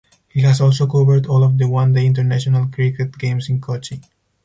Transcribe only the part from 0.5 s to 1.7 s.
also covered all of the